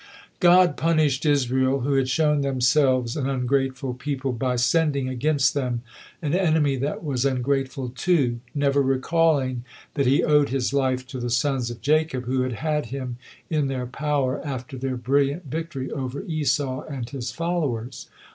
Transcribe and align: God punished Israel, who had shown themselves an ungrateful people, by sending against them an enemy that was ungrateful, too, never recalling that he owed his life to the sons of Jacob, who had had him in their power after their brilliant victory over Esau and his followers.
God 0.39 0.77
punished 0.77 1.27
Israel, 1.27 1.81
who 1.81 1.93
had 1.93 2.09
shown 2.09 2.41
themselves 2.41 3.15
an 3.15 3.29
ungrateful 3.29 3.93
people, 3.93 4.31
by 4.31 4.55
sending 4.55 5.07
against 5.07 5.53
them 5.53 5.83
an 6.23 6.33
enemy 6.33 6.75
that 6.77 7.03
was 7.03 7.23
ungrateful, 7.23 7.89
too, 7.89 8.39
never 8.55 8.81
recalling 8.81 9.63
that 9.93 10.07
he 10.07 10.23
owed 10.23 10.49
his 10.49 10.73
life 10.73 11.05
to 11.09 11.19
the 11.19 11.29
sons 11.29 11.69
of 11.69 11.81
Jacob, 11.81 12.25
who 12.25 12.41
had 12.41 12.53
had 12.53 12.87
him 12.87 13.17
in 13.47 13.67
their 13.67 13.85
power 13.85 14.43
after 14.43 14.75
their 14.75 14.97
brilliant 14.97 15.45
victory 15.45 15.91
over 15.91 16.23
Esau 16.23 16.81
and 16.89 17.11
his 17.11 17.31
followers. 17.31 18.07